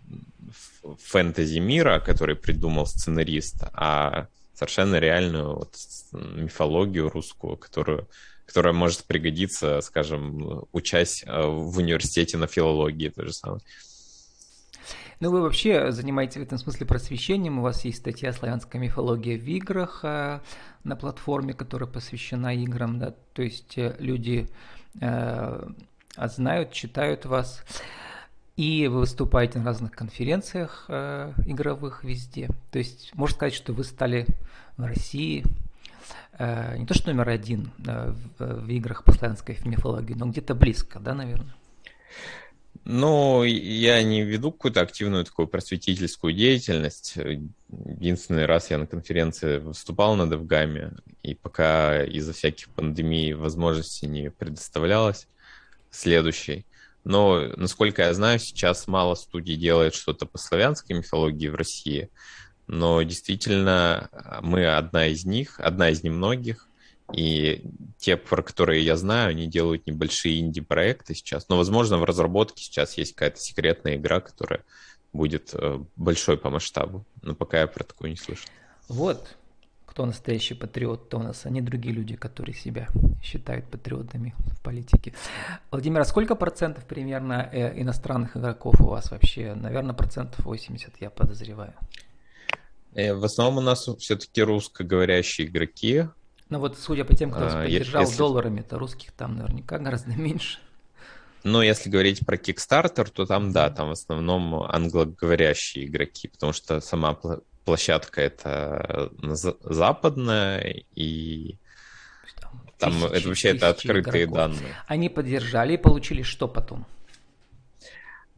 фэнтези 1.04 1.60
мира, 1.60 2.00
который 2.00 2.36
придумал 2.36 2.86
сценарист, 2.86 3.64
а 3.74 4.28
совершенно 4.54 5.00
реальную 5.00 5.56
вот 5.56 5.76
мифологию 6.12 7.10
русскую, 7.10 7.58
которую, 7.58 8.08
которая 8.46 8.74
может 8.74 9.04
пригодиться, 9.06 9.82
скажем, 9.82 10.66
учась 10.72 11.24
э, 11.26 11.42
в 11.46 11.78
университете 11.78 12.38
на 12.38 12.48
филологии, 12.48 13.10
то 13.10 13.26
же 13.26 13.34
самое. 13.34 13.62
Ну, 15.20 15.32
вы 15.32 15.42
вообще 15.42 15.92
занимаетесь 15.92 16.38
в 16.38 16.44
этом 16.44 16.58
смысле 16.58 16.86
просвещением. 16.86 17.60
У 17.60 17.62
вас 17.62 17.86
есть 17.86 18.00
статья 18.00 18.32
«Славянская 18.34 18.82
мифология 18.82 19.38
в 19.38 19.46
играх» 19.46 20.02
э, 20.04 20.40
на 20.84 20.96
платформе, 20.96 21.54
которая 21.54 21.90
посвящена 21.90 22.56
играм. 22.56 23.00
Да? 23.00 23.14
То 23.34 23.42
есть 23.42 23.78
э, 23.78 23.96
люди 24.00 24.48
э, 25.02 25.70
знают, 26.18 26.72
читают 26.72 27.26
вас. 27.26 27.64
И 28.56 28.88
вы 28.88 29.02
выступаете 29.02 29.60
на 29.60 29.66
разных 29.66 29.92
конференциях 29.92 30.86
э, 30.88 31.32
игровых 31.46 32.04
везде. 32.04 32.50
То 32.72 32.80
есть 32.80 33.12
можно 33.14 33.36
сказать, 33.36 33.54
что 33.54 33.72
вы 33.74 33.84
стали 33.84 34.26
в 34.78 34.84
России 34.84 35.44
э, 36.40 36.78
не 36.78 36.88
то 36.88 36.96
что 36.96 37.12
номер 37.12 37.30
один 37.30 37.72
э, 37.86 38.16
в, 38.40 38.66
в 38.66 38.70
играх 38.70 39.04
по 39.04 39.12
славянской 39.12 39.58
мифологии, 39.64 40.16
но 40.16 40.26
где-то 40.26 40.56
близко, 40.56 41.00
да, 41.00 41.14
наверное? 41.14 41.54
Ну, 42.90 43.44
я 43.44 44.02
не 44.02 44.24
веду 44.24 44.50
какую-то 44.50 44.80
активную 44.80 45.26
такую 45.26 45.50
просветительскую 45.50 46.32
деятельность. 46.32 47.18
Единственный 47.18 48.46
раз 48.46 48.72
я 48.72 48.78
на 48.78 48.88
конференции 48.88 49.58
выступал 49.58 50.16
на 50.16 50.26
Девгаме, 50.26 50.94
и 51.22 51.36
пока 51.36 52.06
из-за 52.06 52.32
всяких 52.32 52.70
пандемий 52.70 53.34
возможности 53.34 54.06
не 54.06 54.32
предоставлялось 54.32 55.28
следующей. 55.92 56.66
Но, 57.04 57.52
насколько 57.58 58.04
я 58.04 58.14
знаю, 58.14 58.40
сейчас 58.40 58.88
мало 58.88 59.16
студий 59.16 59.58
делает 59.58 59.94
что-то 59.94 60.26
по 60.26 60.38
славянской 60.38 60.96
мифологии 60.96 61.50
в 61.50 61.56
России. 61.56 62.10
Но 62.68 63.02
действительно, 63.02 64.10
мы 64.42 64.66
одна 64.66 65.08
из 65.08 65.26
них, 65.26 65.60
одна 65.60 65.90
из 65.90 66.04
немногих. 66.04 66.70
И 67.14 67.64
те, 67.98 68.18
про 68.18 68.42
которые 68.42 68.84
я 68.84 68.98
знаю, 68.98 69.30
они 69.30 69.48
делают 69.48 69.88
небольшие 69.88 70.40
инди-проекты 70.40 71.16
сейчас. 71.16 71.48
Но, 71.48 71.58
возможно, 71.58 71.98
в 71.98 72.04
разработке 72.04 72.64
сейчас 72.64 72.98
есть 72.98 73.14
какая-то 73.14 73.40
секретная 73.40 73.96
игра, 73.96 74.20
которая 74.20 74.64
будет 75.14 75.52
э, 75.54 75.80
большой 75.96 76.38
по 76.38 76.50
масштабу. 76.50 77.06
Но 77.22 77.34
пока 77.34 77.62
я 77.62 77.68
про 77.68 77.84
такую 77.84 78.12
не 78.12 78.18
слышал. 78.18 78.50
Вот 78.90 79.38
кто 79.98 80.06
настоящий 80.06 80.54
патриот, 80.54 81.10
то 81.10 81.18
у 81.18 81.24
нас, 81.24 81.48
они 81.48 81.60
другие 81.60 81.96
люди, 81.96 82.16
которые 82.16 82.54
себя 82.54 82.88
считают 83.24 83.66
патриотами 83.66 84.36
в 84.38 84.62
политике. 84.62 85.16
Владимир, 85.72 86.02
а 86.02 86.06
сколько 86.06 86.36
процентов 86.36 86.86
примерно 86.86 87.50
э, 87.52 87.82
иностранных 87.82 88.38
игроков 88.38 88.80
у 88.80 88.90
вас 88.90 89.10
вообще? 89.10 89.56
Наверное, 89.56 89.96
процентов 89.96 90.46
80, 90.46 90.94
я 91.02 91.10
подозреваю. 91.10 91.74
Э, 92.94 93.16
в 93.16 93.26
основном 93.26 93.58
у 93.58 93.62
нас 93.62 93.90
все-таки 93.98 94.44
русскоговорящие 94.44 95.48
игроки, 95.48 96.06
ну 96.50 96.60
вот, 96.60 96.78
судя 96.78 97.04
по 97.04 97.16
тем, 97.16 97.32
кто 97.32 97.48
а, 97.48 97.64
поддержал 97.64 98.02
если... 98.02 98.18
долларами, 98.18 98.62
то 98.62 98.78
русских 98.80 99.12
там 99.12 99.36
наверняка 99.36 99.78
гораздо 99.80 100.12
меньше. 100.12 100.60
Но 101.44 101.64
если 101.64 101.90
говорить 101.90 102.26
про 102.26 102.36
Kickstarter, 102.36 103.10
то 103.10 103.26
там, 103.26 103.52
да, 103.52 103.70
там 103.70 103.90
в 103.90 103.92
основном 103.92 104.64
англоговорящие 104.64 105.86
игроки, 105.86 106.28
потому 106.28 106.52
что 106.52 106.82
сама 106.82 107.18
площадка 107.64 108.22
это 108.22 109.12
западная, 109.62 110.84
и 110.96 111.58
там, 112.40 112.62
там 112.80 112.92
тысячи, 112.94 113.16
это 113.16 113.28
вообще 113.28 113.50
это 113.50 113.70
открытые 113.70 114.24
игроков. 114.26 114.38
данные. 114.38 114.76
Они 114.88 115.10
поддержали 115.10 115.74
и 115.74 115.78
получили 115.78 116.22
что 116.22 116.48
потом? 116.48 116.86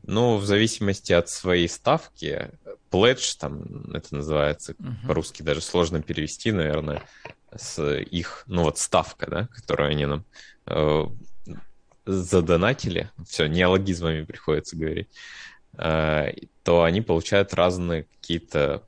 Ну, 0.04 0.38
в 0.38 0.46
зависимости 0.46 1.14
от 1.14 1.30
своей 1.30 1.70
ставки, 1.70 2.50
pledge, 2.90 3.38
там 3.40 3.92
это 3.94 4.16
называется, 4.16 4.72
uh-huh. 4.74 5.08
по-русски 5.08 5.44
даже 5.44 5.62
сложно 5.62 6.02
перевести, 6.02 6.52
наверное, 6.52 7.04
с 7.56 7.82
их, 8.00 8.44
ну 8.48 8.64
вот 8.64 8.78
ставка, 8.78 9.30
да, 9.30 9.48
которую 9.48 9.90
они 9.90 10.06
нам 10.06 10.26
э, 10.66 11.06
задонатили, 12.06 13.12
все, 13.26 13.48
неологизмами 13.48 14.24
приходится 14.24 14.76
говорить, 14.76 15.10
э, 15.78 16.34
то 16.64 16.84
они 16.84 17.02
получают 17.02 17.54
разные 17.54 18.04
какие-то 18.04 18.84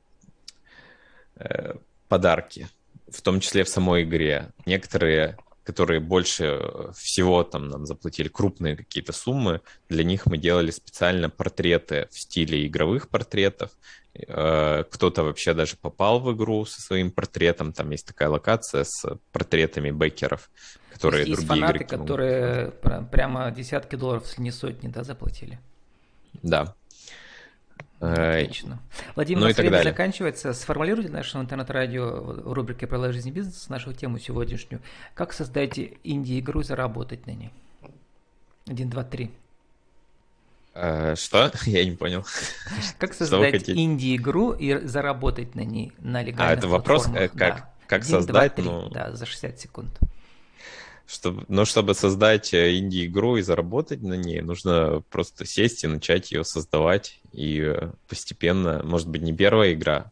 э, 1.36 1.74
подарки, 2.08 2.68
в 3.08 3.22
том 3.22 3.40
числе 3.40 3.64
в 3.64 3.68
самой 3.68 4.04
игре. 4.04 4.50
Некоторые, 4.66 5.36
которые 5.64 6.00
больше 6.00 6.90
всего 6.96 7.44
там 7.44 7.68
нам 7.68 7.86
заплатили 7.86 8.28
крупные 8.28 8.76
какие-то 8.76 9.12
суммы, 9.12 9.60
для 9.88 10.04
них 10.04 10.26
мы 10.26 10.38
делали 10.38 10.70
специально 10.70 11.30
портреты 11.30 12.08
в 12.10 12.18
стиле 12.18 12.66
игровых 12.66 13.08
портретов, 13.08 13.70
Э, 14.14 14.84
кто-то 14.90 15.22
вообще 15.22 15.54
даже 15.54 15.76
попал 15.76 16.20
в 16.20 16.32
игру 16.34 16.64
со 16.66 16.82
своим 16.82 17.10
портретом. 17.10 17.72
Там 17.72 17.90
есть 17.90 18.06
такая 18.06 18.28
локация 18.28 18.84
с 18.84 19.18
портретами 19.32 19.90
бекеров, 19.90 20.50
которые 20.92 21.26
есть 21.26 21.40
другие 21.40 21.60
фанаты, 21.60 21.76
игроки 21.76 21.96
которые 21.96 22.72
могут... 22.82 23.10
прямо 23.10 23.50
десятки 23.50 23.96
долларов, 23.96 24.24
если 24.26 24.42
не 24.42 24.50
сотни, 24.50 24.88
да, 24.88 25.02
заплатили. 25.02 25.58
Да. 26.42 26.74
Отлично. 28.02 28.80
Владимир, 29.14 29.40
ну, 29.40 29.46
у 29.46 29.48
нас 29.48 29.56
время 29.56 29.76
далее. 29.76 29.92
заканчивается. 29.92 30.52
Сформулируйте 30.52 31.08
наше 31.08 31.38
интернет-радио 31.38 32.20
в 32.20 32.52
рубрике 32.52 32.88
«Правила 32.88 33.12
жизни 33.12 33.30
бизнеса» 33.30 33.70
нашу 33.70 33.92
тему 33.92 34.18
сегодняшнюю. 34.18 34.82
Как 35.14 35.32
создать 35.32 35.78
инди-игру 36.02 36.62
и 36.62 36.64
заработать 36.64 37.26
на 37.28 37.30
ней? 37.30 37.52
Один, 38.66 38.90
два, 38.90 39.04
три. 39.04 39.30
А, 40.74 41.14
что? 41.14 41.52
Я 41.64 41.84
не 41.84 41.92
понял. 41.92 42.26
Как 42.98 43.14
создать 43.14 43.70
инди-игру 43.70 44.50
и 44.50 44.84
заработать 44.84 45.54
на 45.54 45.60
ней 45.60 45.92
на 45.98 46.22
легальных 46.22 46.56
А, 46.56 46.58
это 46.58 46.66
вопрос, 46.66 47.06
э, 47.14 47.28
как, 47.28 47.36
да. 47.36 47.70
как 47.86 48.04
создать? 48.04 48.56
2, 48.56 48.62
3, 48.62 48.64
ну... 48.64 48.88
Да, 48.88 49.12
за 49.12 49.26
60 49.26 49.60
секунд. 49.60 49.98
Чтобы, 51.06 51.44
ну, 51.48 51.64
чтобы 51.64 51.94
создать 51.94 52.54
э, 52.54 52.78
инди-игру 52.78 53.36
и 53.36 53.42
заработать 53.42 54.02
на 54.02 54.14
ней, 54.14 54.40
нужно 54.40 55.02
просто 55.10 55.44
сесть 55.44 55.84
и 55.84 55.88
начать 55.88 56.32
ее 56.32 56.44
создавать. 56.44 57.20
И 57.32 57.60
э, 57.60 57.90
постепенно, 58.08 58.82
может 58.84 59.08
быть, 59.08 59.22
не 59.22 59.32
первая 59.32 59.74
игра 59.74 60.10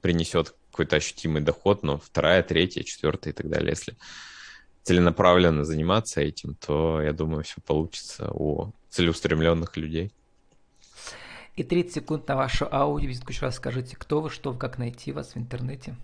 принесет 0.00 0.54
какой-то 0.70 0.96
ощутимый 0.96 1.42
доход, 1.42 1.82
но 1.82 1.98
вторая, 1.98 2.42
третья, 2.42 2.82
четвертая 2.82 3.32
и 3.32 3.36
так 3.36 3.48
далее. 3.48 3.70
Если 3.70 3.96
целенаправленно 4.82 5.64
заниматься 5.64 6.20
этим, 6.20 6.54
то, 6.54 7.02
я 7.02 7.12
думаю, 7.12 7.44
все 7.44 7.60
получится 7.60 8.30
у 8.32 8.72
целеустремленных 8.88 9.76
людей. 9.76 10.12
И 11.56 11.62
30 11.62 11.94
секунд 11.94 12.28
на 12.28 12.36
вашу 12.36 12.66
аудиовизитку. 12.72 13.32
Еще 13.32 13.42
раз 13.42 13.56
скажите, 13.56 13.96
кто 13.96 14.20
вы, 14.20 14.30
что, 14.30 14.54
как 14.54 14.78
найти 14.78 15.12
вас 15.12 15.34
в 15.34 15.36
интернете. 15.36 15.96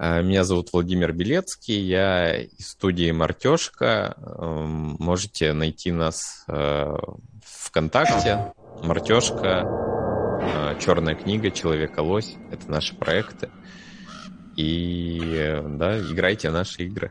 А, 0.00 0.22
меня 0.22 0.44
зовут 0.44 0.72
Владимир 0.72 1.12
Белецкий, 1.12 1.80
я 1.80 2.36
из 2.36 2.68
студии 2.68 3.10
«Мартешка». 3.10 4.14
Эм, 4.16 4.94
можете 5.00 5.52
найти 5.52 5.90
нас 5.90 6.44
э, 6.46 6.96
ВКонтакте. 7.44 8.52
«Мартешка», 8.80 9.64
э, 10.40 10.78
«Черная 10.78 11.16
книга», 11.16 11.50
«Человек-лось»— 11.50 12.36
это 12.52 12.70
наши 12.70 12.94
проекты. 12.94 13.50
И 14.54 15.60
да, 15.66 15.98
играйте 15.98 16.50
наши 16.50 16.84
игры. 16.84 17.10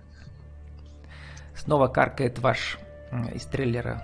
Снова 1.58 1.90
каркает 1.90 2.40
ваш 2.40 2.78
из 3.34 3.44
трейлера 3.48 4.02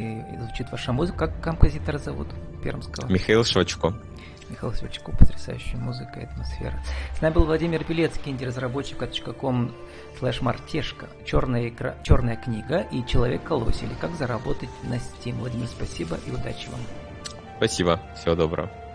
и 0.00 0.20
звучит 0.36 0.72
ваша 0.72 0.92
музыка. 0.92 1.28
Как 1.28 1.40
композитора 1.40 1.98
зовут 1.98 2.26
пермского? 2.60 3.06
Михаил 3.06 3.44
Швачко. 3.44 3.94
Михаил 4.48 4.74
Швачко, 4.74 5.12
потрясающая 5.12 5.78
музыка 5.78 6.20
и 6.20 6.24
атмосфера. 6.24 6.74
С 7.16 7.20
нами 7.20 7.34
был 7.34 7.44
Владимир 7.44 7.84
Белецкий, 7.84 8.32
инди-разработчик.com 8.32 9.72
слэш 10.18 10.40
мартешка, 10.40 11.08
черная, 11.24 11.68
игра, 11.68 11.94
черная 12.02 12.36
книга 12.36 12.86
и 12.90 13.04
человек-колось, 13.06 13.82
или 13.82 13.94
как 14.00 14.14
заработать 14.14 14.70
на 14.82 14.94
Steam. 14.94 15.38
Владимир, 15.38 15.66
спасибо 15.68 16.18
и 16.26 16.30
удачи 16.30 16.68
вам. 16.68 16.80
Спасибо, 17.56 18.00
всего 18.16 18.34
доброго. 18.34 18.87